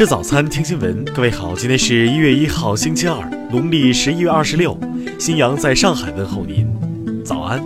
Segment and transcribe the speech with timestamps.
[0.00, 1.04] 吃早餐，听新闻。
[1.12, 3.20] 各位好，今天是一月一号，星期二，
[3.50, 4.74] 农历十一月二十六。
[5.18, 7.62] 新阳在上海问候您，早安。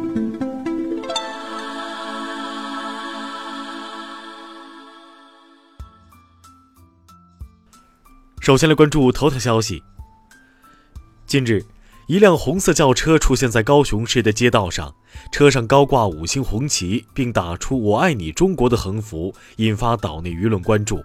[8.40, 9.80] 首先来关注头条消息。
[11.29, 11.65] 近日，
[12.08, 14.93] 一辆红色轿车出现在高雄市的街道上，
[15.30, 21.01] 车上高挂五星红旗，并打出“我爱你中国”的横幅，引发岛内舆论关注。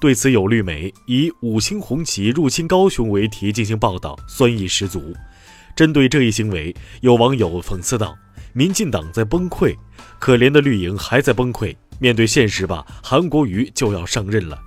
[0.00, 5.12] 对此，有绿媒以“五星红旗入侵高雄”为题进行报道，酸意十足。
[5.74, 8.16] 针对这一行为，有网友讽刺道
[8.54, 9.76] ：“民进党在崩溃，
[10.20, 11.74] 可怜的绿营还在崩溃。
[11.98, 14.58] 面对现实吧，韩国瑜就要上任了。”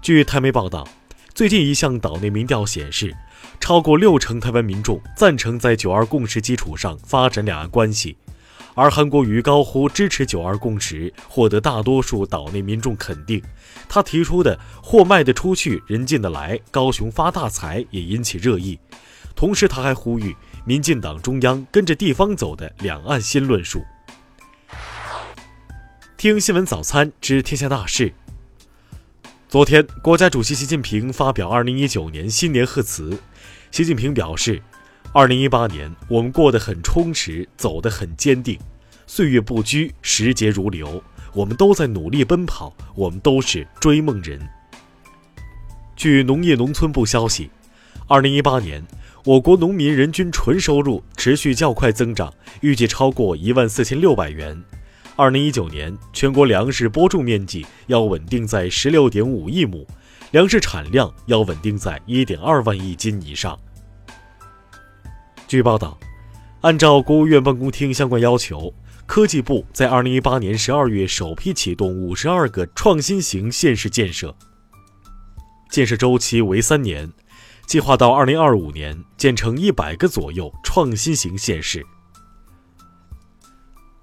[0.00, 0.88] 据台媒报道，
[1.34, 3.14] 最近一项岛内民调显示。
[3.58, 8.16] 超过六成台湾民众赞成在“九二共识”基础上发展两岸关系，
[8.74, 13.42] 而韩国瑜高呼支持“九二共识”，获得大多数岛内民众肯定。
[13.88, 18.78] 他提出的“货卖得出去，人进得来，高雄发大财”也引起热议。
[19.34, 23.82] 同时，他还呼吁民进党中央跟着地方走的两岸新论述。
[26.16, 28.12] 听新闻早餐知天下大事。
[29.48, 33.18] 昨天，国家主席习近平发表2019年新年贺词。
[33.70, 34.60] 习近平表示
[35.12, 38.58] ，2018年我们过得很充实，走得很坚定。
[39.06, 41.02] 岁月不居，时节如流，
[41.34, 44.40] 我们都在努力奔跑，我们都是追梦人。
[45.96, 47.50] 据农业农村部消息
[48.08, 48.86] ，2018年
[49.24, 54.62] 我国农民人均纯收入持续较快增长，预计超过一万四千六百元。
[55.16, 59.86] 二零一九年，全国粮食播种面积要稳定在十六点五亿亩，
[60.30, 63.58] 粮食产量要稳定在一点二万亿斤以上。
[65.50, 65.98] 据报道，
[66.60, 68.72] 按照国务院办公厅相关要求，
[69.04, 74.32] 科技部在二零一八年十二月首批启动五十二个创新型县市建设，
[75.68, 77.12] 建设周期为三年，
[77.66, 81.84] 计划到二零二五年建成一百个左右创新型县市。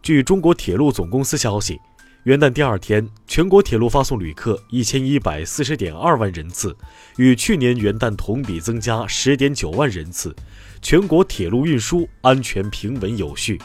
[0.01, 1.79] 据中国铁路总公司消息，
[2.27, 6.75] 元旦第二天，全国铁路发送旅客一千一百四十点二万人次，
[7.15, 10.35] 与去年元旦同比增加十点九万人次，
[10.81, 13.57] 全国铁路运输安全平稳有序。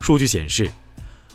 [0.00, 0.68] 数据显示，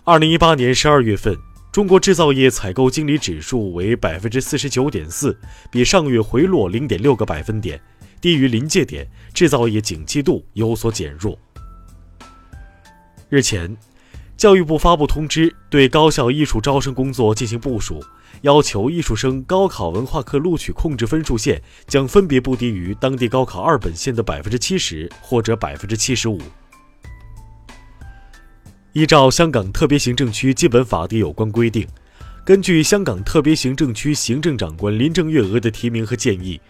[0.03, 1.33] 二零一八年十二月份，
[1.71, 5.39] 中国制造业采购经理指数为百分之四十九点四，
[5.71, 7.81] 比上月回落零点六个百分点，
[8.19, 11.39] 低于临界点，制造业景气度有所减弱。
[13.29, 13.73] 日前，
[14.39, 18.01] 教育部发布通知，对高校艺术招生工作进行部署，
[18.39, 26.39] 要求艺术生高考文化课录取控制分数线将分别不低于当地高考二本线的百分之七十或者百分之七十五。
[28.93, 31.85] 依照香港特别行政区基本法的有关规定，
[32.45, 36.61] 根据香港特别行政区行政长官林郑月娥的提名和建议，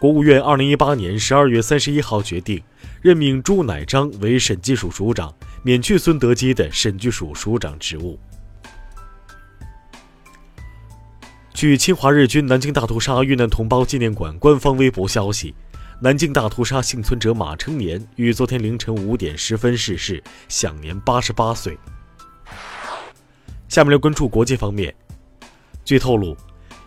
[0.00, 2.62] 国务院二零一八年十二月三十一号决定
[3.00, 5.34] 任命朱乃章为审计署署长。
[5.64, 8.18] 免去孙德基的审计署署长职务。
[11.52, 15.54] 据侵华日军南京大屠杀遇难同胞纪念馆官方微博消息，
[16.00, 21.76] 南京大屠杀幸存者马成年于昨天凌晨五点十分逝世，享年八十八岁。
[23.68, 24.94] 下面来关注国际方面，
[25.84, 26.36] 据透露。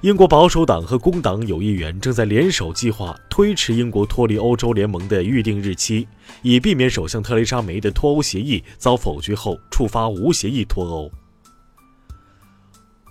[0.02, 6.08] 英国保守党和工党有议员正在联手计划推迟英国脱离欧洲联盟的预定日期，
[6.42, 11.12] 以避免首相特蕾莎梅的脱欧协议遭否决后触发无协议脱欧。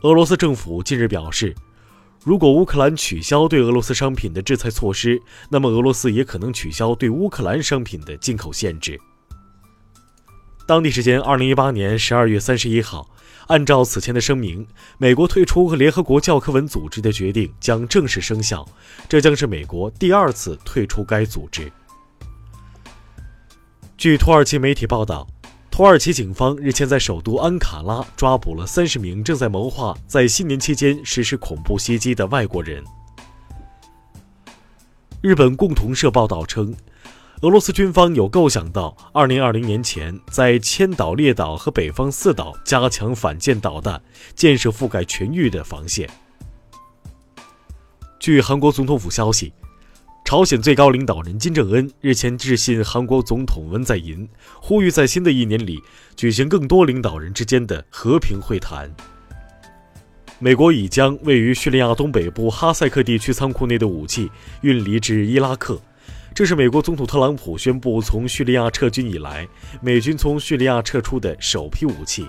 [0.03, 1.55] 俄罗斯政府近日表示，
[2.25, 9.01] 如果乌克兰取消对俄罗斯商品的制裁措施，那么俄罗斯也可能取消对乌克兰商品的进口限制。
[10.70, 13.10] 当地时间二零一八年十二月三十一号。
[13.48, 14.64] 按照此前的声明，
[14.98, 18.64] 美国退出联合国教科文组织的决定将正式生效，
[19.09, 21.72] 这将是美国第二次退出该组织。
[23.98, 25.26] 据土耳其媒体报道，
[25.72, 32.80] 土耳其警方日前在首都安卡拉抓捕了三十名正在谋划在新年期间实施恐怖袭击的外国人。
[35.21, 36.72] 日本共同社报道称。
[37.42, 43.98] 俄罗斯军方有构想到2020年前在千岛列岛和北方四岛加强反舰导弹，
[44.34, 46.07] 建设覆盖全域的防线。
[48.19, 49.54] 据韩国总统府消息，
[50.22, 54.28] 朝鲜最高领导人金正恩日前致信韩国总统文在寅，
[54.60, 55.78] 呼吁在新的一年里
[56.15, 58.95] 举行更多领导人之间的和平会谈。
[60.39, 65.81] 美国已将位于叙利亚东北部哈塞克地区仓库内的武器运离至伊拉克。
[66.34, 69.47] 这是美国总统特朗普宣布从叙利亚撤军以来，
[69.82, 72.27] 美军从叙利亚撤出的首批武器。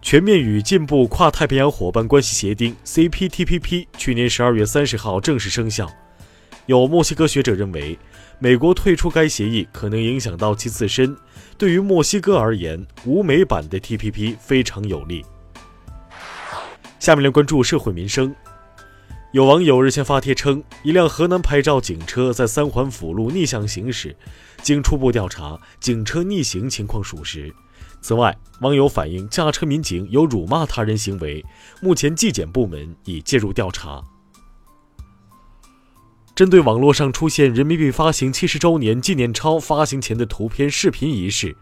[0.00, 5.88] 全面与进步跨太平洋伙伴关系协定 （CPTPP） 去年十二月三十号正式生效。
[6.66, 7.98] 有墨西哥学者认为，
[8.38, 11.14] 美国退出该协议可能影响到其自身。
[11.58, 15.24] 对于墨西哥而言，无美版的 TPP 非常有利。
[16.98, 18.34] 下面来关注社会民生。
[19.32, 24.16] 有网友日前发帖称，一辆河南牌照警车在三环辅路逆向行驶，
[24.60, 27.54] 经初步调查，警车逆行情况属实。
[28.00, 31.44] 此外，网友反映驾车民警有辱骂他人行为，
[31.80, 34.02] 目前纪检部门已介入调查。
[36.34, 41.54] 针对网络上出现人民币发行七十周年纪念钞发行前的图片、视频一事，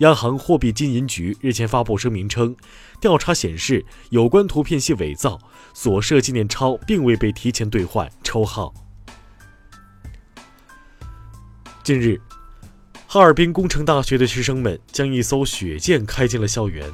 [0.00, 2.54] 央行货币金银局日前发布声明称，
[3.00, 5.38] 调查显示有关图片系伪造，
[5.72, 8.74] 所涉纪念钞并未被提前兑换抽号。
[11.82, 12.20] 近日，
[13.06, 16.92] 哈尔滨工程大学的师生们将一艘雪舰开进了校园。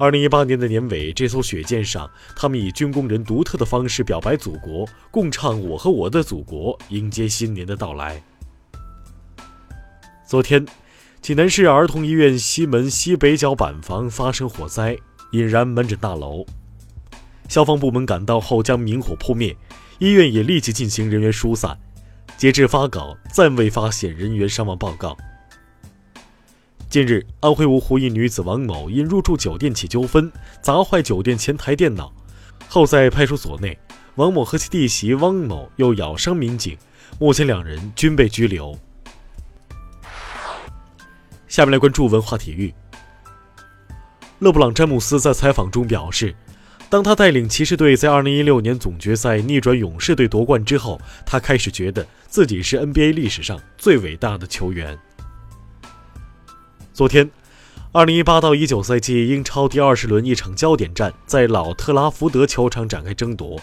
[0.00, 8.22] 二零一八年的年尾，这艘雪舰上，他们以军工人独特的方式表白祖国，共唱《我和我的祖国》，迎接新年的到来。
[10.26, 10.64] 昨天，
[11.20, 14.96] 济南市儿童医院西门西北角板房发生火灾，
[15.32, 16.46] 引燃门诊大楼。
[17.50, 19.54] 消防部门赶到后将明火扑灭，
[19.98, 21.78] 医院也立即进行人员疏散。
[22.38, 25.14] 截至发稿，暂未发现人员伤亡报告。
[26.90, 30.28] 近日，安徽芜湖一女子王某因入住酒店起纠纷，
[30.60, 32.12] 砸坏酒店前台电脑，
[32.66, 33.78] 后在派出所内，
[34.16, 36.76] 王某和其弟媳汪某又咬伤民警，
[37.20, 38.76] 目前两人均被拘留。
[41.46, 42.74] 下面来关注文化体育。
[44.40, 46.34] 勒布朗·詹姆斯在采访中表示，
[46.88, 54.98] 当他带领骑士队在2016年总决赛逆转勇士队夺冠之后，他开始觉得自己是 NBA 历史上最伟大的球员。
[57.00, 57.30] 昨天，
[57.92, 63.58] 二零一八到一九赛季英超第二十轮一场焦点战在老特拉福德球场展开争夺。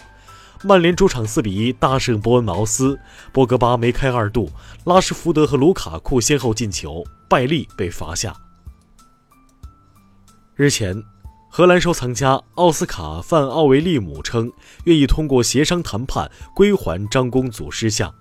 [0.64, 2.98] 曼联主场四比一大胜伯恩茅斯，
[3.32, 4.50] 博格巴梅开二度，
[4.82, 8.34] 拉什福德和卢卡库先后进球，拜利被罚下。
[10.56, 11.04] 日前，
[11.48, 14.50] 荷兰收藏家奥斯卡·范奥维利姆称
[14.86, 18.12] 愿意通过协商谈判归还张公祖师像。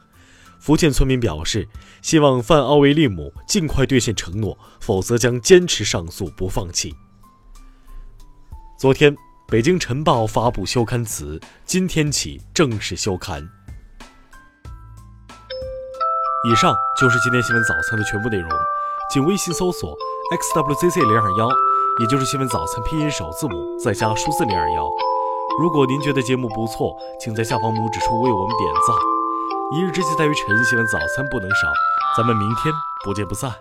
[0.59, 1.67] 福建村民表示，
[2.01, 6.95] 希望范奥维利姆尽快兑现承诺，否则将坚持上诉不放弃。
[8.77, 9.15] 昨天，
[9.47, 13.47] 北京晨报发布休刊词，今天起正式休刊。
[16.49, 18.49] 以上就是今天新闻早餐的全部内容，
[19.11, 19.95] 请微信搜索
[20.55, 21.49] xwzc 零二幺，
[22.01, 24.87] 也就是新闻早餐拼音首字母再加数字零二幺。
[25.59, 29.16] 如果您觉得节目不错，请在下方拇指处为我们点赞。
[29.69, 31.67] 一日之计在于晨，新闻早餐不能少。
[32.15, 32.73] 咱们明天
[33.03, 33.51] 不见不散。